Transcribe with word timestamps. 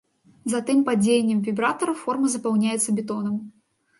Затым 0.53 0.79
пад 0.87 0.97
дзеяннем 1.03 1.43
вібратара 1.49 1.93
форма 2.01 2.31
запаўняецца 2.37 2.95
бетонам. 3.01 3.35